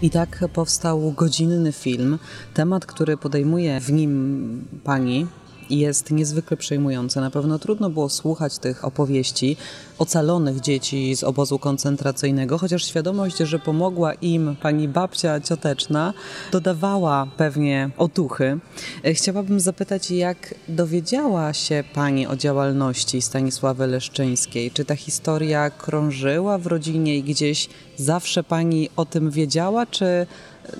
I 0.02 0.10
tak 0.10 0.44
powstał 0.52 1.12
godzinny 1.12 1.72
film. 1.72 2.18
Temat, 2.54 2.86
który 2.86 3.16
podejmuje 3.16 3.80
w 3.80 3.92
nim 3.92 4.64
pani, 4.84 5.26
jest 5.70 6.10
niezwykle 6.10 6.56
przejmujący. 6.56 7.20
Na 7.20 7.30
pewno 7.30 7.58
trudno 7.58 7.90
było 7.90 8.08
słuchać 8.08 8.58
tych 8.58 8.84
opowieści 8.84 9.56
ocalonych 9.98 10.60
dzieci 10.60 11.16
z 11.16 11.24
obozu 11.24 11.58
koncentracyjnego, 11.58 12.58
chociaż 12.58 12.84
świadomość, 12.84 13.36
że 13.36 13.58
pomogła 13.58 14.14
im 14.14 14.56
pani 14.62 14.88
babcia 14.88 15.40
cioteczna, 15.40 16.14
dodawała 16.52 17.26
pewnie 17.36 17.90
otuchy. 17.98 18.58
Chciałabym 19.04 19.60
zapytać, 19.60 20.10
jak 20.10 20.54
dowiedziała 20.68 21.52
się 21.52 21.84
pani 21.94 22.26
o 22.26 22.36
działalności 22.36 23.22
Stanisławy 23.22 23.86
Leszczyńskiej? 23.86 24.70
Czy 24.70 24.84
ta 24.84 24.96
historia 24.96 25.70
krążyła 25.70 26.58
w 26.58 26.66
rodzinie 26.66 27.16
i 27.16 27.22
gdzieś 27.22 27.68
zawsze 27.96 28.44
pani 28.44 28.90
o 28.96 29.04
tym 29.04 29.30
wiedziała, 29.30 29.86
czy 29.86 30.26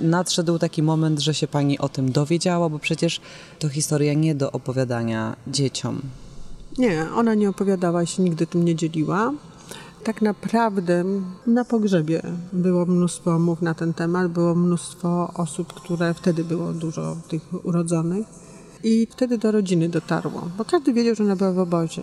nadszedł 0.00 0.58
taki 0.58 0.82
moment, 0.82 1.20
że 1.20 1.34
się 1.34 1.48
pani 1.48 1.78
o 1.78 1.88
tym 1.88 2.12
dowiedziała, 2.12 2.68
bo 2.68 2.78
przecież 2.78 3.20
to 3.58 3.68
historia 3.68 4.14
nie 4.14 4.34
do 4.34 4.52
opowiadania 4.52 5.36
dzieciom. 5.46 6.02
Nie, 6.78 7.06
ona 7.16 7.34
nie 7.34 7.48
opowiadała 7.48 8.06
się, 8.06 8.22
nigdy 8.22 8.46
tym 8.46 8.64
nie 8.64 8.74
dzieliła. 8.74 9.32
Tak 10.04 10.22
naprawdę 10.22 11.04
na 11.46 11.64
pogrzebie 11.64 12.22
było 12.52 12.86
mnóstwo 12.86 13.38
mów 13.38 13.62
na 13.62 13.74
ten 13.74 13.94
temat, 13.94 14.32
było 14.32 14.54
mnóstwo 14.54 15.32
osób, 15.34 15.72
które 15.72 16.14
wtedy 16.14 16.44
było 16.44 16.72
dużo 16.72 17.16
tych 17.28 17.66
urodzonych. 17.66 18.26
I 18.84 19.06
wtedy 19.10 19.38
do 19.38 19.52
rodziny 19.52 19.88
dotarło, 19.88 20.48
bo 20.58 20.64
każdy 20.64 20.92
wiedział, 20.92 21.14
że 21.14 21.24
ona 21.24 21.36
była 21.36 21.52
w 21.52 21.58
obozie. 21.58 22.02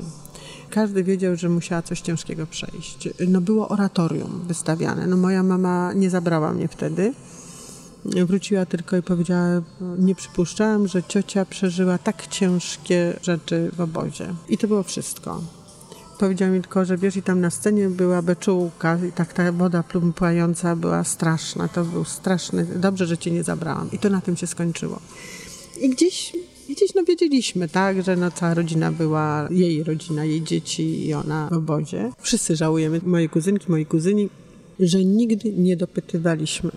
Każdy 0.69 1.03
wiedział, 1.03 1.35
że 1.35 1.49
musiała 1.49 1.81
coś 1.81 2.01
ciężkiego 2.01 2.47
przejść. 2.47 3.09
No 3.27 3.41
było 3.41 3.69
oratorium 3.69 4.41
wystawiane. 4.47 5.07
No 5.07 5.17
moja 5.17 5.43
mama 5.43 5.93
nie 5.93 6.09
zabrała 6.09 6.53
mnie 6.53 6.67
wtedy. 6.67 7.13
Wróciła 8.05 8.65
tylko 8.65 8.97
i 8.97 9.01
powiedziała, 9.01 9.61
nie 9.97 10.15
przypuszczałam, 10.15 10.87
że 10.87 11.03
ciocia 11.03 11.45
przeżyła 11.45 11.97
tak 11.97 12.27
ciężkie 12.27 13.19
rzeczy 13.21 13.71
w 13.73 13.81
obozie. 13.81 14.33
I 14.49 14.57
to 14.57 14.67
było 14.67 14.83
wszystko. 14.83 15.41
Powiedziała 16.19 16.51
mi 16.51 16.61
tylko, 16.61 16.85
że 16.85 16.97
wiesz, 16.97 17.15
i 17.15 17.21
tam 17.21 17.41
na 17.41 17.49
scenie 17.49 17.89
była 17.89 18.21
beczułka 18.21 18.99
i 19.09 19.11
tak 19.11 19.33
ta 19.33 19.51
woda 19.51 19.83
plumpająca 19.83 20.75
była 20.75 21.03
straszna. 21.03 21.67
To 21.67 21.85
był 21.85 22.05
straszny, 22.05 22.65
dobrze, 22.75 23.05
że 23.05 23.17
cię 23.17 23.31
nie 23.31 23.43
zabrałam. 23.43 23.89
I 23.91 23.99
to 23.99 24.09
na 24.09 24.21
tym 24.21 24.37
się 24.37 24.47
skończyło. 24.47 24.99
I 25.81 25.89
gdzieś, 25.89 26.33
gdzieś 26.69 26.95
no 26.95 27.03
wiedzieliśmy, 27.03 27.69
tak, 27.69 28.03
że 28.03 28.15
no 28.15 28.31
cała 28.31 28.53
rodzina 28.53 28.91
była, 28.91 29.47
jej 29.51 29.83
rodzina, 29.83 30.25
jej 30.25 30.43
dzieci 30.43 31.07
i 31.07 31.13
ona 31.13 31.49
w 31.51 31.53
obozie. 31.53 32.11
Wszyscy 32.19 32.55
żałujemy, 32.55 33.01
moje 33.03 33.29
kuzynki, 33.29 33.71
moi 33.71 33.85
kuzyni, 33.85 34.29
że 34.79 35.05
nigdy 35.05 35.53
nie 35.53 35.77
dopytywaliśmy 35.77 36.71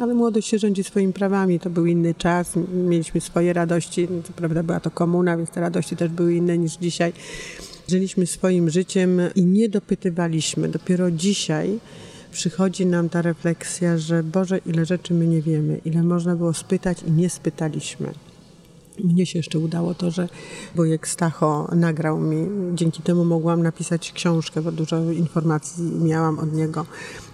ale 0.00 0.14
młodość 0.14 0.48
się 0.48 0.58
rządzi 0.58 0.84
swoimi 0.84 1.12
prawami. 1.12 1.60
To 1.60 1.70
był 1.70 1.86
inny 1.86 2.14
czas, 2.14 2.52
mieliśmy 2.88 3.20
swoje 3.20 3.52
radości. 3.52 4.08
Co 4.24 4.32
prawda 4.32 4.62
była 4.62 4.80
to 4.80 4.90
komuna, 4.90 5.36
więc 5.36 5.50
te 5.50 5.60
radości 5.60 5.96
też 5.96 6.10
były 6.10 6.34
inne 6.34 6.58
niż 6.58 6.76
dzisiaj. 6.76 7.12
Żyliśmy 7.88 8.26
swoim 8.26 8.70
życiem 8.70 9.20
i 9.34 9.44
nie 9.44 9.68
dopytywaliśmy. 9.68 10.68
Dopiero 10.68 11.10
dzisiaj 11.10 11.78
przychodzi 12.30 12.86
nam 12.86 13.08
ta 13.08 13.22
refleksja, 13.22 13.98
że 13.98 14.22
Boże, 14.22 14.58
ile 14.66 14.84
rzeczy 14.84 15.14
my 15.14 15.26
nie 15.26 15.42
wiemy, 15.42 15.80
ile 15.84 16.02
można 16.02 16.36
było 16.36 16.54
spytać 16.54 16.98
i 17.06 17.10
nie 17.10 17.30
spytaliśmy. 17.30 18.12
Mnie 19.04 19.26
się 19.26 19.38
jeszcze 19.38 19.58
udało 19.58 19.94
to, 19.94 20.10
że 20.10 20.28
wujek 20.74 21.08
Stacho 21.08 21.68
nagrał 21.74 22.20
mi. 22.20 22.46
Dzięki 22.74 23.02
temu 23.02 23.24
mogłam 23.24 23.62
napisać 23.62 24.12
książkę, 24.12 24.62
bo 24.62 24.72
dużo 24.72 25.10
informacji 25.10 25.84
miałam 25.84 26.38
od 26.38 26.52
niego 26.52 26.86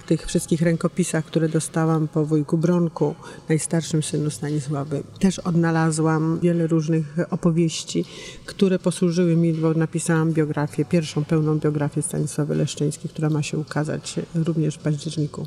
w 0.04 0.06
tych 0.06 0.26
wszystkich 0.26 0.62
rękopisach, 0.62 1.24
które 1.24 1.48
dostałam 1.48 2.08
po 2.08 2.24
wujku 2.24 2.58
Bronku, 2.58 3.14
najstarszym 3.48 4.02
synu 4.02 4.30
Stanisławy. 4.30 5.02
Też 5.18 5.38
odnalazłam 5.38 6.38
wiele 6.42 6.66
różnych 6.66 7.16
opowieści, 7.30 8.04
które 8.46 8.78
posłużyły 8.78 9.36
mi, 9.36 9.52
bo 9.52 9.74
napisałam 9.74 10.32
biografię, 10.32 10.84
pierwszą 10.84 11.24
pełną 11.24 11.58
biografię 11.58 12.02
Stanisławy 12.02 12.54
Leszczyńskiej, 12.54 13.10
która 13.10 13.30
ma 13.30 13.42
się 13.42 13.58
ukazać 13.58 14.14
również 14.34 14.74
w 14.74 14.78
październiku. 14.78 15.46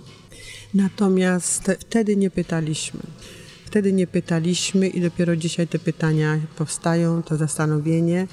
Natomiast 0.74 1.72
wtedy 1.80 2.16
nie 2.16 2.30
pytaliśmy. 2.30 3.00
Wtedy 3.68 3.94
nie 3.94 4.08
pytaliśmy 4.08 4.88
i 4.88 5.02
dopiero 5.02 5.36
dzisiaj 5.36 5.68
te 5.68 5.80
pytania 5.80 6.40
powstają, 6.58 7.24
to 7.24 7.38
zastanowienie. 7.38 8.28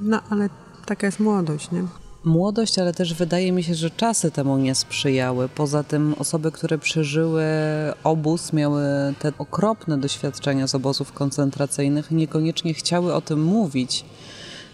No 0.00 0.20
ale 0.30 0.48
taka 0.86 1.06
jest 1.06 1.20
młodość, 1.20 1.70
nie? 1.70 1.84
Młodość, 2.24 2.78
ale 2.78 2.94
też 2.94 3.14
wydaje 3.14 3.52
mi 3.52 3.62
się, 3.62 3.74
że 3.74 3.90
czasy 3.90 4.30
temu 4.30 4.58
nie 4.58 4.74
sprzyjały. 4.74 5.48
Poza 5.48 5.82
tym 5.82 6.14
osoby, 6.18 6.52
które 6.52 6.78
przeżyły 6.78 7.44
obóz, 8.04 8.52
miały 8.52 8.82
te 9.18 9.32
okropne 9.38 9.98
doświadczenia 9.98 10.66
z 10.66 10.74
obozów 10.74 11.12
koncentracyjnych, 11.12 12.10
niekoniecznie 12.10 12.74
chciały 12.74 13.14
o 13.14 13.20
tym 13.20 13.44
mówić. 13.44 14.04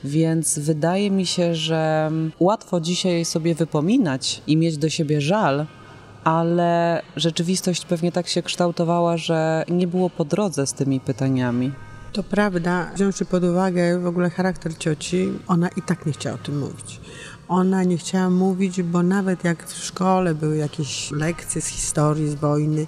Więc 0.05 0.59
wydaje 0.59 1.11
mi 1.11 1.27
się, 1.27 1.55
że 1.55 2.11
łatwo 2.41 2.81
dzisiaj 2.81 3.25
sobie 3.25 3.55
wypominać 3.55 4.43
i 4.47 4.57
mieć 4.57 4.79
do 4.79 4.89
siebie 4.89 5.21
żal, 5.21 5.67
ale 6.25 7.03
rzeczywistość 7.17 7.85
pewnie 7.85 8.13
tak 8.13 8.29
się 8.29 8.43
kształtowała, 8.43 9.17
że 9.17 9.65
nie 9.69 9.87
było 9.87 10.11
po 10.11 10.25
drodze 10.25 10.67
z 10.67 10.73
tymi 10.73 11.01
pytaniami. 11.01 11.73
To 12.13 12.23
prawda, 12.23 12.91
wziąwszy 12.95 13.25
pod 13.25 13.45
uwagę 13.45 14.01
w 14.01 14.07
ogóle 14.07 14.31
charakter 14.31 14.79
cioci, 14.79 15.33
ona 15.47 15.69
i 15.69 15.83
tak 15.83 16.07
nie 16.07 16.13
chciała 16.13 16.35
o 16.35 16.39
tym 16.39 16.59
mówić. 16.59 17.01
Ona 17.49 17.85
nie 17.85 17.99
chciała 17.99 18.31
mówić, 18.31 18.83
bo 18.83 19.03
nawet 19.03 19.45
jak 19.45 19.67
w 19.67 19.85
szkole 19.85 20.35
były 20.35 20.57
jakieś 20.57 21.11
lekcje 21.11 21.61
z 21.61 21.67
historii, 21.67 22.29
z 22.29 22.35
wojny, 22.35 22.87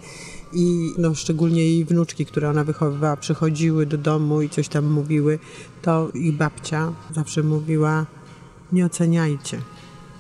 i 0.52 0.94
no, 0.98 1.14
szczególnie 1.14 1.62
jej 1.62 1.84
wnuczki, 1.84 2.26
które 2.26 2.50
ona 2.50 2.64
wychowywała, 2.64 3.16
przychodziły 3.16 3.86
do 3.86 3.98
domu 3.98 4.42
i 4.42 4.48
coś 4.48 4.68
tam 4.68 4.84
mówiły, 4.84 5.38
to 5.82 6.10
ich 6.14 6.36
babcia 6.36 6.92
zawsze 7.14 7.42
mówiła: 7.42 8.06
Nie 8.72 8.86
oceniajcie, 8.86 9.60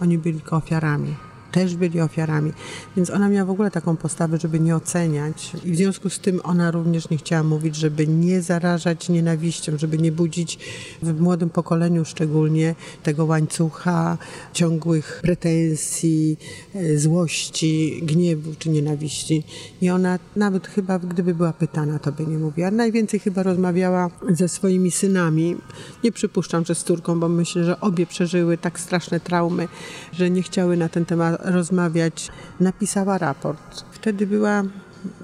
oni 0.00 0.18
byli 0.18 0.40
tylko 0.40 0.56
ofiarami 0.56 1.14
też 1.52 1.76
byli 1.76 2.00
ofiarami. 2.00 2.52
Więc 2.96 3.10
ona 3.10 3.28
miała 3.28 3.46
w 3.46 3.50
ogóle 3.50 3.70
taką 3.70 3.96
postawę, 3.96 4.38
żeby 4.38 4.60
nie 4.60 4.76
oceniać. 4.76 5.52
I 5.64 5.72
w 5.72 5.76
związku 5.76 6.10
z 6.10 6.18
tym 6.18 6.40
ona 6.44 6.70
również 6.70 7.10
nie 7.10 7.16
chciała 7.16 7.42
mówić, 7.42 7.76
żeby 7.76 8.06
nie 8.06 8.42
zarażać 8.42 9.08
nienawiścią, 9.08 9.78
żeby 9.78 9.98
nie 9.98 10.12
budzić 10.12 10.58
w 11.02 11.20
młodym 11.20 11.50
pokoleniu 11.50 12.04
szczególnie 12.04 12.74
tego 13.02 13.24
łańcucha 13.24 14.18
ciągłych 14.52 15.20
pretensji, 15.22 16.38
e, 16.74 16.98
złości, 16.98 18.00
gniewu 18.02 18.54
czy 18.58 18.70
nienawiści. 18.70 19.44
I 19.80 19.90
ona 19.90 20.18
nawet 20.36 20.66
chyba, 20.66 20.98
gdyby 20.98 21.34
była 21.34 21.52
pytana, 21.52 21.98
to 21.98 22.12
by 22.12 22.26
nie 22.26 22.38
mówiła. 22.38 22.70
Najwięcej 22.70 23.20
chyba 23.20 23.42
rozmawiała 23.42 24.10
ze 24.30 24.48
swoimi 24.48 24.90
synami. 24.90 25.56
Nie 26.04 26.12
przypuszczam, 26.12 26.64
że 26.64 26.74
z 26.74 26.84
córką, 26.84 27.20
bo 27.20 27.28
myślę, 27.28 27.64
że 27.64 27.80
obie 27.80 28.06
przeżyły 28.06 28.58
tak 28.58 28.80
straszne 28.80 29.20
traumy, 29.20 29.68
że 30.12 30.30
nie 30.30 30.42
chciały 30.42 30.76
na 30.76 30.88
ten 30.88 31.04
temat 31.04 31.41
rozmawiać, 31.44 32.30
napisała 32.60 33.18
raport. 33.18 33.84
Wtedy 33.92 34.26
była 34.26 34.62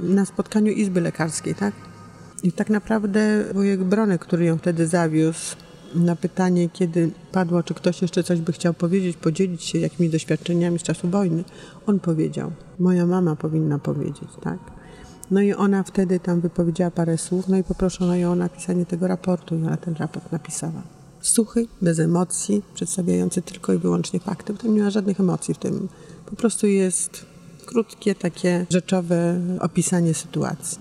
na 0.01 0.25
spotkaniu 0.25 0.73
Izby 0.73 1.01
Lekarskiej, 1.01 1.55
tak? 1.55 1.75
I 2.43 2.53
tak 2.53 2.71
naprawdę 2.71 3.45
wujek 3.55 3.85
Bronek, 3.85 4.21
który 4.21 4.45
ją 4.45 4.59
wtedy 4.59 4.87
zawiózł, 4.87 5.57
Na 5.95 6.17
pytanie, 6.17 6.69
kiedy 6.69 7.11
padło, 7.33 7.63
czy 7.63 7.75
ktoś 7.75 8.03
jeszcze 8.03 8.23
coś 8.23 8.41
by 8.41 8.53
chciał 8.53 8.75
powiedzieć, 8.75 9.17
podzielić 9.17 9.63
się 9.63 9.79
jakimiś 9.79 10.11
doświadczeniami 10.11 10.79
z 10.79 10.83
czasu 10.83 11.09
wojny, 11.09 11.45
on 11.87 12.01
powiedział: 12.01 12.53
Moja 12.79 13.07
mama 13.07 13.37
powinna 13.37 13.79
powiedzieć, 13.79 14.29
tak? 14.43 14.59
No 15.31 15.41
i 15.41 15.53
ona 15.55 15.83
wtedy 15.83 16.21
tam 16.21 16.41
wypowiedziała 16.41 16.91
parę 16.91 17.19
słów, 17.19 17.49
no 17.49 17.57
i 17.57 17.65
poproszono 17.65 18.17
ją 18.17 18.33
o 18.33 18.35
napisanie 18.35 18.87
tego 18.87 19.09
raportu 19.09 19.55
i 19.55 19.63
ona 19.63 19.77
ten 19.77 19.95
raport 19.95 20.33
napisała. 20.33 20.98
Suchy, 21.21 21.67
bez 21.83 21.99
emocji, 21.99 22.63
przedstawiający 22.75 23.43
tylko 23.43 23.73
i 23.73 23.79
wyłącznie 23.79 24.21
fakty, 24.21 24.53
bo 24.53 24.59
tam 24.59 24.75
nie 24.75 24.83
ma 24.83 24.91
żadnych 24.91 25.21
emocji 25.21 25.55
w 25.55 25.59
tym. 25.59 25.89
Po 26.27 26.37
prostu 26.37 26.67
jest 26.67 27.27
krótkie, 27.67 28.15
takie 28.15 28.67
rzeczowe 28.71 29.41
opisanie 29.61 30.15
sytuacji. 30.15 30.79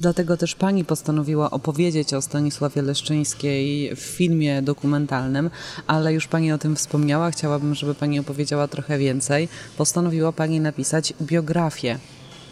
Dlatego 0.00 0.36
też 0.36 0.54
pani 0.54 0.84
postanowiła 0.84 1.50
opowiedzieć 1.50 2.14
o 2.14 2.22
Stanisławie 2.22 2.82
Leszczyńskiej 2.82 3.96
w 3.96 3.98
filmie 3.98 4.62
dokumentalnym, 4.62 5.50
ale 5.86 6.14
już 6.14 6.26
pani 6.26 6.52
o 6.52 6.58
tym 6.58 6.76
wspomniała, 6.76 7.30
chciałabym, 7.30 7.74
żeby 7.74 7.94
pani 7.94 8.20
opowiedziała 8.20 8.68
trochę 8.68 8.98
więcej. 8.98 9.48
Postanowiła 9.78 10.32
pani 10.32 10.60
napisać 10.60 11.14
biografię 11.22 11.98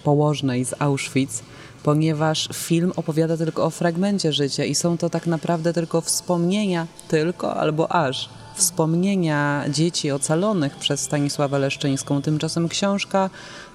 położnej 0.04 0.64
z 0.64 0.74
Auschwitz, 0.78 1.42
ponieważ 1.84 2.48
film 2.52 2.92
opowiada 2.96 3.36
tylko 3.36 3.64
o 3.64 3.70
fragmencie 3.70 4.32
życia 4.32 4.64
i 4.64 4.74
są 4.74 4.98
to 4.98 5.10
tak 5.10 5.26
naprawdę 5.26 5.72
tylko 5.72 6.00
wspomnienia, 6.00 6.86
tylko 7.08 7.56
albo 7.56 7.92
aż 7.92 8.28
wspomnienia 8.54 9.64
dzieci 9.68 10.10
ocalonych 10.10 10.76
przez 10.76 11.00
Stanisławę 11.00 11.58
Leszczyńską. 11.58 12.22
Tymczasem 12.22 12.68
książka 12.68 13.30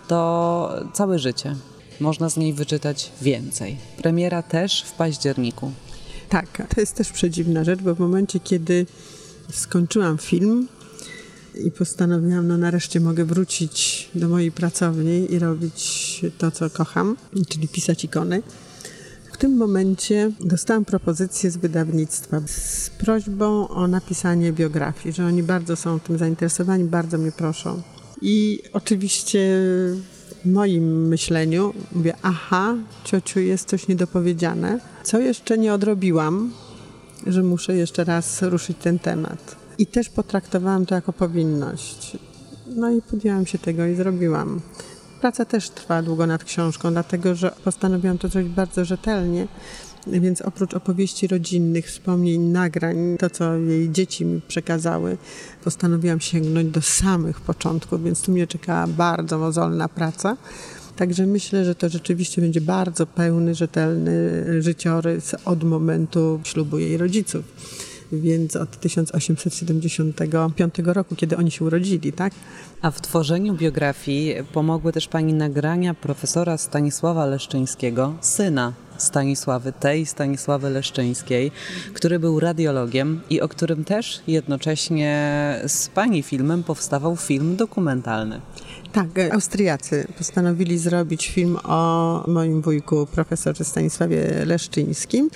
to 0.07 0.71
całe 0.93 1.19
życie. 1.19 1.55
Można 1.99 2.29
z 2.29 2.37
niej 2.37 2.53
wyczytać 2.53 3.11
więcej. 3.21 3.77
Premiera 3.97 4.43
też 4.43 4.81
w 4.81 4.91
październiku. 4.91 5.71
Tak, 6.29 6.67
to 6.75 6.81
jest 6.81 6.95
też 6.95 7.11
przedziwna 7.11 7.63
rzecz, 7.63 7.79
bo 7.79 7.95
w 7.95 7.99
momencie, 7.99 8.39
kiedy 8.39 8.85
skończyłam 9.51 10.17
film, 10.17 10.67
i 11.55 11.71
postanowiłam, 11.71 12.47
no 12.47 12.57
nareszcie 12.57 12.99
mogę 12.99 13.25
wrócić 13.25 14.09
do 14.15 14.29
mojej 14.29 14.51
pracowni 14.51 15.33
i 15.33 15.39
robić 15.39 16.21
to, 16.37 16.51
co 16.51 16.69
kocham, 16.69 17.17
czyli 17.49 17.67
pisać 17.67 18.03
ikony. 18.03 18.41
W 19.33 19.37
tym 19.37 19.57
momencie 19.57 20.31
dostałam 20.39 20.85
propozycję 20.85 21.51
z 21.51 21.57
wydawnictwa 21.57 22.41
z 22.45 22.89
prośbą 22.89 23.67
o 23.67 23.87
napisanie 23.87 24.53
biografii, 24.53 25.15
że 25.15 25.25
oni 25.25 25.43
bardzo 25.43 25.75
są 25.75 25.99
tym 25.99 26.17
zainteresowani, 26.17 26.83
bardzo 26.83 27.17
mnie 27.17 27.31
proszą. 27.31 27.81
I 28.21 28.61
oczywiście 28.73 29.39
w 30.45 30.45
moim 30.45 31.07
myśleniu 31.07 31.73
mówię, 31.91 32.13
aha, 32.21 32.75
ciociu, 33.03 33.39
jest 33.39 33.69
coś 33.69 33.87
niedopowiedziane, 33.87 34.79
co 35.03 35.19
jeszcze 35.19 35.57
nie 35.57 35.73
odrobiłam, 35.73 36.51
że 37.27 37.43
muszę 37.43 37.75
jeszcze 37.75 38.03
raz 38.03 38.41
ruszyć 38.41 38.77
ten 38.81 38.99
temat. 38.99 39.55
I 39.79 39.87
też 39.87 40.09
potraktowałam 40.09 40.85
to 40.85 40.95
jako 40.95 41.13
powinność. 41.13 42.17
No 42.75 42.91
i 42.91 43.01
podjęłam 43.01 43.45
się 43.45 43.57
tego 43.57 43.85
i 43.85 43.95
zrobiłam. 43.95 44.61
Praca 45.21 45.45
też 45.45 45.69
trwa 45.69 46.01
długo 46.01 46.27
nad 46.27 46.43
książką, 46.43 46.91
dlatego 46.91 47.35
że 47.35 47.51
postanowiłam 47.63 48.17
to 48.17 48.27
zrobić 48.27 48.53
bardzo 48.53 48.85
rzetelnie. 48.85 49.47
Więc 50.07 50.41
oprócz 50.41 50.73
opowieści 50.73 51.27
rodzinnych, 51.27 51.85
wspomnień, 51.85 52.41
nagrań, 52.41 53.17
to 53.19 53.29
co 53.29 53.55
jej 53.55 53.91
dzieci 53.91 54.25
mi 54.25 54.41
przekazały, 54.41 55.17
postanowiłam 55.63 56.19
sięgnąć 56.19 56.71
do 56.71 56.81
samych 56.81 57.41
początków, 57.41 58.03
więc 58.03 58.21
tu 58.21 58.31
mnie 58.31 58.47
czekała 58.47 58.87
bardzo 58.87 59.37
mozolna 59.37 59.89
praca. 59.89 60.37
Także 60.95 61.25
myślę, 61.25 61.65
że 61.65 61.75
to 61.75 61.89
rzeczywiście 61.89 62.41
będzie 62.41 62.61
bardzo 62.61 63.05
pełny, 63.05 63.55
rzetelny 63.55 64.43
życiorys 64.61 65.35
od 65.45 65.63
momentu 65.63 66.39
ślubu 66.43 66.77
jej 66.77 66.97
rodziców 66.97 67.43
więc 68.11 68.55
od 68.55 68.79
1875 68.79 70.75
roku, 70.85 71.15
kiedy 71.15 71.37
oni 71.37 71.51
się 71.51 71.65
urodzili, 71.65 72.13
tak? 72.13 72.33
A 72.81 72.91
w 72.91 73.01
tworzeniu 73.01 73.53
biografii 73.53 74.35
pomogły 74.53 74.93
też 74.93 75.07
pani 75.07 75.33
nagrania 75.33 75.93
profesora 75.93 76.57
Stanisława 76.57 77.25
Leszczyńskiego, 77.25 78.13
syna 78.21 78.73
Stanisławy, 78.97 79.73
tej 79.79 80.05
Stanisławy 80.05 80.69
Leszczyńskiej, 80.69 81.51
który 81.93 82.19
był 82.19 82.39
radiologiem 82.39 83.21
i 83.29 83.41
o 83.41 83.47
którym 83.47 83.83
też 83.83 84.21
jednocześnie 84.27 85.61
z 85.67 85.87
pani 85.87 86.23
filmem 86.23 86.63
powstawał 86.63 87.15
film 87.15 87.55
dokumentalny. 87.55 88.41
Tak, 88.93 89.07
Austriacy 89.31 90.07
postanowili 90.17 90.77
zrobić 90.77 91.27
film 91.27 91.57
o 91.63 92.23
moim 92.27 92.61
wujku, 92.61 93.05
profesorze 93.05 93.63
Stanisławie 93.63 94.45
Leszczyńskim. 94.45 95.29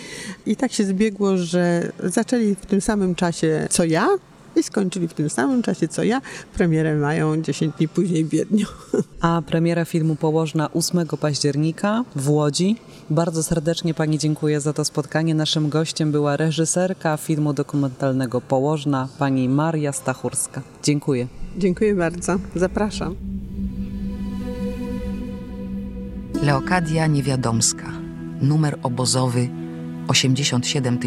I 0.46 0.56
tak 0.56 0.72
się 0.72 0.84
zbiegło, 0.84 1.38
że 1.38 1.92
zaczęli 2.04 2.56
w 2.56 2.66
tym 2.66 2.82
samym 2.82 3.16
czasie 3.16 3.68
co 3.70 3.84
ja, 3.84 4.08
i 4.56 4.63
skończyli 4.63 5.08
w 5.08 5.13
tym 5.13 5.30
samym 5.30 5.62
czasie 5.62 5.88
co 5.88 6.04
ja. 6.04 6.22
Premierę 6.54 6.96
mają 6.96 7.42
10 7.42 7.76
dni 7.78 7.88
później 7.88 8.26
w 8.26 8.30
Wiedniu. 8.30 8.68
A 9.22 9.42
premiera 9.46 9.86
filmu 9.86 10.16
Położna 10.16 10.70
8 10.74 11.08
października 11.22 12.04
w 12.16 12.30
Łodzi. 12.30 12.76
Bardzo 13.10 13.44
serdecznie 13.44 13.94
Pani 13.94 14.18
dziękuję 14.18 14.62
za 14.62 14.74
to 14.74 14.86
spotkanie. 14.86 15.36
Naszym 15.36 15.70
gościem 15.70 16.12
była 16.12 16.38
reżyserka 16.38 17.18
filmu 17.18 17.54
dokumentalnego 17.54 18.42
Położna, 18.42 19.08
pani 19.20 19.50
Maria 19.50 19.92
Stachurska. 19.92 20.62
Dziękuję. 20.84 21.42
Dziękuję 21.58 21.96
bardzo. 21.96 22.39
Zapraszam. 22.56 23.16
Leokadia 26.44 27.08
Niewiadomska, 27.08 27.92
numer 28.42 28.80
obozowy 28.84 29.50
87 30.08 31.00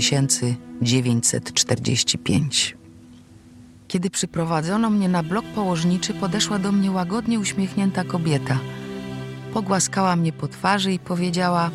945. 0.82 2.76
Kiedy 3.88 4.10
przyprowadzono 4.10 4.90
mnie 4.90 5.08
na 5.08 5.22
blok 5.22 5.44
położniczy, 5.54 6.14
podeszła 6.14 6.58
do 6.58 6.72
mnie 6.72 6.90
łagodnie 6.90 7.40
uśmiechnięta 7.40 8.04
kobieta. 8.04 8.58
Pogłaskała 9.54 10.16
mnie 10.16 10.32
po 10.32 10.48
twarzy 10.48 10.92
i 10.92 10.98
powiedziała: 10.98 11.70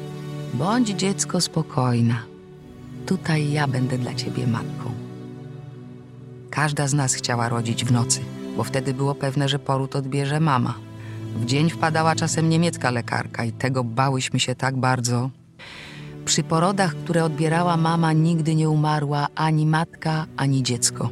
Bądź 0.54 0.90
dziecko 0.90 1.42
spokojna. 1.42 2.24
Tutaj 3.06 3.52
ja 3.52 3.68
będę 3.68 3.98
dla 3.98 4.14
ciebie 4.14 4.48
matką. 4.48 4.92
Każda 6.50 6.88
z 6.88 6.94
nas 6.94 7.14
chciała 7.14 7.50
rodzić 7.50 7.86
w 7.86 7.92
nocy, 7.92 8.20
bo 8.58 8.64
wtedy 8.64 8.94
było 8.94 9.16
pewne, 9.16 9.50
że 9.50 9.60
poród 9.60 9.96
odbierze 9.96 10.40
mama. 10.40 10.74
W 11.36 11.46
dzień 11.46 11.70
wpadała 11.70 12.16
czasem 12.16 12.50
niemiecka 12.50 12.92
lekarka 12.92 13.44
i 13.44 13.52
tego 13.52 13.84
bałyśmy 13.84 14.40
się 14.40 14.56
tak 14.56 14.78
bardzo. 14.78 15.30
Przy 16.26 16.44
porodach, 16.44 16.96
które 16.96 17.24
odbierała 17.24 17.78
mama, 17.78 18.14
nigdy 18.14 18.56
nie 18.56 18.70
umarła 18.70 19.28
ani 19.36 19.66
matka, 19.66 20.26
ani 20.38 20.64
dziecko. 20.64 21.10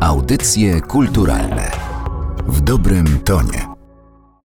Audycje 0.00 0.80
kulturalne 0.80 1.70
w 2.46 2.60
dobrym 2.60 3.18
tonie. 3.18 3.73